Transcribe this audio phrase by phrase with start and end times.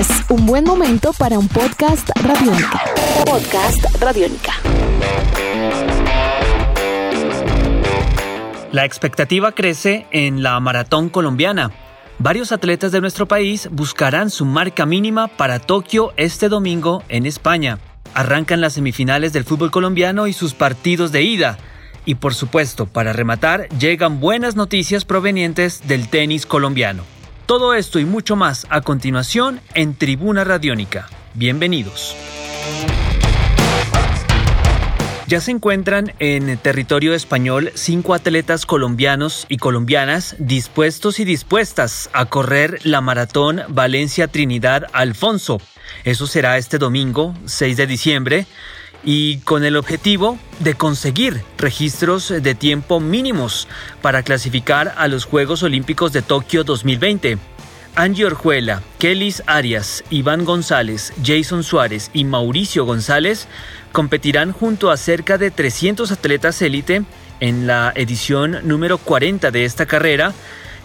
[0.00, 2.84] Es un buen momento para un podcast radiónica.
[3.26, 4.54] Podcast radiónica.
[8.72, 11.72] La expectativa crece en la maratón colombiana.
[12.18, 17.78] Varios atletas de nuestro país buscarán su marca mínima para Tokio este domingo en España.
[18.14, 21.58] Arrancan las semifinales del fútbol colombiano y sus partidos de ida.
[22.06, 27.19] Y por supuesto, para rematar, llegan buenas noticias provenientes del tenis colombiano.
[27.50, 31.08] Todo esto y mucho más a continuación en Tribuna Radiónica.
[31.34, 32.14] Bienvenidos.
[35.26, 42.26] Ya se encuentran en territorio español cinco atletas colombianos y colombianas dispuestos y dispuestas a
[42.26, 45.60] correr la maratón Valencia Trinidad Alfonso.
[46.04, 48.46] Eso será este domingo, 6 de diciembre,
[49.04, 53.68] y con el objetivo de conseguir registros de tiempo mínimos
[54.02, 57.38] para clasificar a los Juegos Olímpicos de Tokio 2020.
[57.96, 63.48] Angie Orjuela, Kellys Arias, Iván González, Jason Suárez y Mauricio González
[63.92, 67.02] competirán junto a cerca de 300 atletas élite
[67.40, 70.32] en la edición número 40 de esta carrera,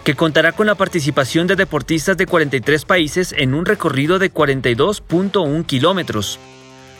[0.04, 5.66] que contará con la participación de deportistas de 43 países en un recorrido de 42.1
[5.66, 6.38] kilómetros.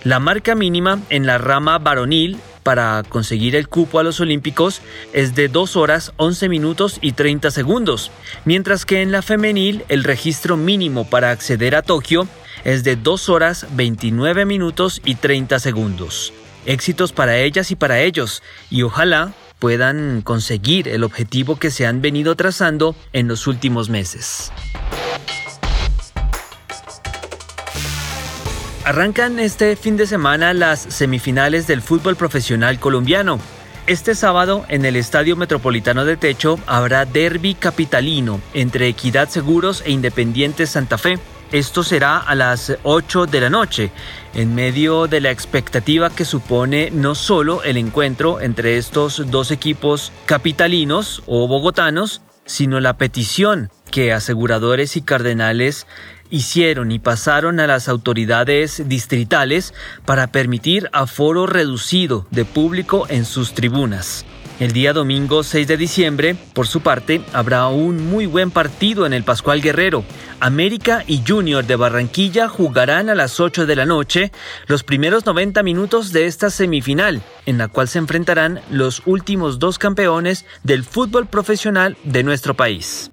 [0.05, 4.81] La marca mínima en la rama varonil para conseguir el cupo a los Olímpicos
[5.13, 8.11] es de 2 horas 11 minutos y 30 segundos,
[8.45, 12.27] mientras que en la femenil el registro mínimo para acceder a Tokio
[12.65, 16.33] es de 2 horas 29 minutos y 30 segundos.
[16.65, 22.03] Éxitos para ellas y para ellos, y ojalá puedan conseguir el objetivo que se han
[22.03, 24.51] venido trazando en los últimos meses.
[28.87, 33.41] Arrancan este fin de semana las semifinales del fútbol profesional colombiano.
[33.89, 39.91] Este sábado en el Estadio Metropolitano de Techo habrá derby capitalino entre Equidad Seguros e
[39.91, 41.19] Independiente Santa Fe.
[41.51, 43.91] Esto será a las 8 de la noche,
[44.35, 50.13] en medio de la expectativa que supone no solo el encuentro entre estos dos equipos
[50.27, 55.87] capitalinos o bogotanos, sino la petición que aseguradores y cardenales
[56.31, 63.55] hicieron y pasaron a las autoridades distritales para permitir aforo reducido de público en sus
[63.55, 64.25] tribunas.
[64.59, 69.13] El día domingo 6 de diciembre, por su parte, habrá un muy buen partido en
[69.13, 70.03] el Pascual Guerrero.
[70.41, 74.33] América y Junior de Barranquilla jugarán a las 8 de la noche
[74.67, 79.79] los primeros 90 minutos de esta semifinal, en la cual se enfrentarán los últimos dos
[79.79, 83.11] campeones del fútbol profesional de nuestro país.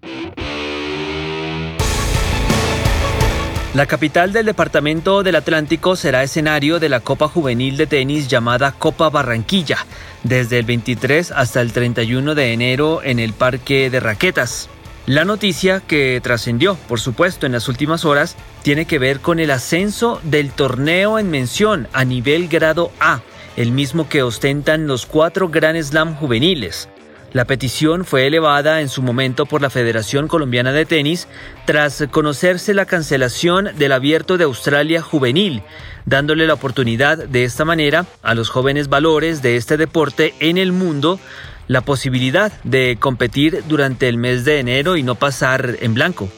[3.74, 8.72] La capital del Departamento del Atlántico será escenario de la Copa Juvenil de Tenis llamada
[8.72, 9.88] Copa Barranquilla,
[10.22, 14.70] desde el 23 hasta el 31 de enero en el Parque de Raquetas.
[15.08, 19.50] La noticia que trascendió, por supuesto, en las últimas horas, tiene que ver con el
[19.50, 23.22] ascenso del torneo en mención a nivel grado A,
[23.56, 26.90] el mismo que ostentan los cuatro Grand Slam juveniles.
[27.34, 31.28] La petición fue elevada en su momento por la Federación Colombiana de Tenis
[31.66, 35.64] tras conocerse la cancelación del Abierto de Australia juvenil,
[36.06, 40.74] dándole la oportunidad de esta manera a los jóvenes valores de este deporte en el
[40.74, 41.20] mundo
[41.68, 46.30] la posibilidad de competir durante el mes de enero y no pasar en blanco.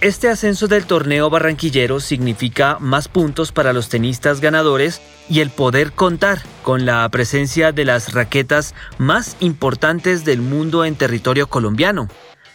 [0.00, 5.00] Este ascenso del torneo barranquillero significa más puntos para los tenistas ganadores
[5.30, 10.96] y el poder contar con la presencia de las raquetas más importantes del mundo en
[10.96, 12.08] territorio colombiano.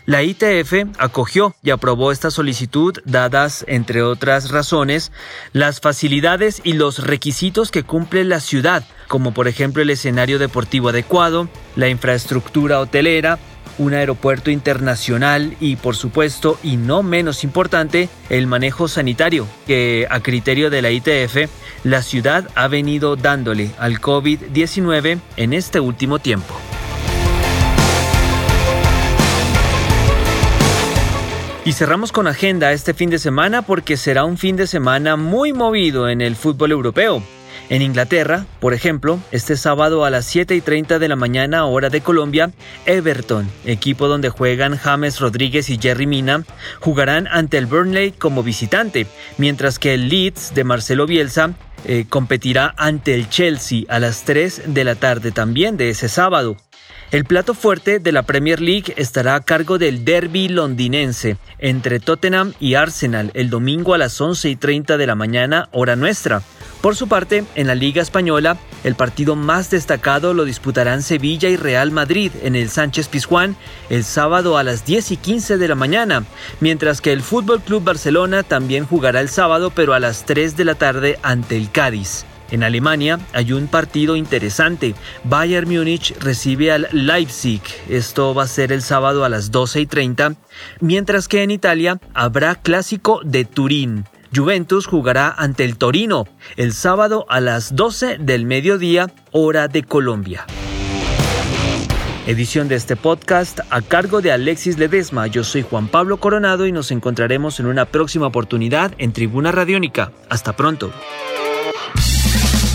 [0.06, 5.12] La ITF acogió y aprobó esta solicitud dadas, entre otras razones,
[5.53, 10.90] las facilidades y los requisitos que cumple la ciudad, como por ejemplo el escenario deportivo
[10.90, 13.38] adecuado, la infraestructura hotelera,
[13.79, 20.19] un aeropuerto internacional y por supuesto y no menos importante el manejo sanitario que a
[20.19, 21.50] criterio de la ITF
[21.84, 26.53] la ciudad ha venido dándole al COVID-19 en este último tiempo.
[31.66, 35.54] Y cerramos con agenda este fin de semana porque será un fin de semana muy
[35.54, 37.21] movido en el fútbol europeo.
[37.69, 41.90] En Inglaterra, por ejemplo, este sábado a las 7 y 30 de la mañana, hora
[41.90, 42.51] de Colombia,
[42.86, 46.44] Everton, equipo donde juegan James Rodríguez y Jerry Mina,
[46.80, 49.07] jugarán ante el Burnley como visitante,
[49.38, 51.54] mientras que el Leeds de Marcelo Bielsa
[51.86, 56.57] eh, competirá ante el Chelsea a las 3 de la tarde también de ese sábado.
[57.12, 62.54] El plato fuerte de la Premier League estará a cargo del derby londinense entre Tottenham
[62.60, 66.44] y Arsenal el domingo a las 11 y 30 de la mañana, hora nuestra
[66.81, 71.58] Por su parte, en la Liga Española, el partido más destacado lo disputarán Sevilla y
[71.58, 73.58] Real Madrid en el Sánchez Pizjuán
[73.90, 76.24] el sábado a las 10 y 15 de la mañana,
[76.62, 80.66] mientras que el Fútbol Club Barcelona también jugará el sábado pero a las 3 de
[80.66, 82.26] la tarde ante el Cádiz.
[82.50, 84.96] En Alemania hay un partido interesante.
[85.26, 87.62] Bayern Múnich recibe al Leipzig.
[87.90, 90.36] Esto va a ser el sábado a las 12 y 30.
[90.80, 94.06] Mientras que en Italia habrá clásico de Turín.
[94.36, 100.46] Juventus jugará ante el Torino el sábado a las 12 del mediodía, hora de Colombia.
[102.28, 105.26] Edición de este podcast a cargo de Alexis Ledesma.
[105.26, 110.12] Yo soy Juan Pablo Coronado y nos encontraremos en una próxima oportunidad en Tribuna Radiónica.
[110.30, 110.92] Hasta pronto.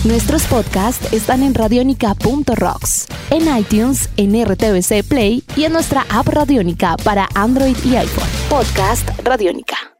[0.03, 6.97] Nuestros podcasts están en radionica.rocks, en iTunes, en RTVC Play y en nuestra app Radionica
[7.03, 8.29] para Android y iPhone.
[8.49, 9.94] Podcast Radionica.